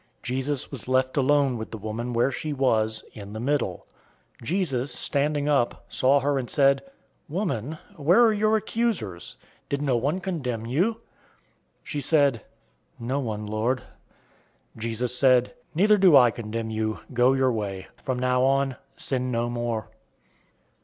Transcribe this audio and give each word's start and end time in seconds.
Jesus 0.23 0.71
was 0.71 0.87
left 0.87 1.15
alone 1.15 1.59
with 1.59 1.69
the 1.69 1.77
woman 1.77 2.11
where 2.11 2.31
she 2.31 2.53
was, 2.53 3.03
in 3.13 3.33
the 3.33 3.39
middle. 3.39 3.85
008:010 4.39 4.47
Jesus, 4.47 4.91
standing 4.95 5.47
up, 5.47 5.85
saw 5.89 6.21
her 6.21 6.39
and 6.39 6.49
said, 6.49 6.81
"Woman, 7.29 7.77
where 7.97 8.25
are 8.25 8.33
your 8.33 8.57
accusers? 8.57 9.37
Did 9.69 9.79
no 9.83 9.95
one 9.95 10.19
condemn 10.19 10.65
you?" 10.65 10.93
008:011 10.93 10.97
She 11.83 12.01
said, 12.01 12.41
"No 12.97 13.19
one, 13.19 13.45
Lord." 13.45 13.83
Jesus 14.75 15.15
said, 15.15 15.53
"Neither 15.75 15.99
do 15.99 16.17
I 16.17 16.31
condemn 16.31 16.71
you. 16.71 17.01
Go 17.13 17.33
your 17.33 17.51
way. 17.51 17.85
From 18.01 18.17
now 18.17 18.41
on, 18.41 18.77
sin 18.97 19.29
no 19.29 19.51
more." 19.51 19.91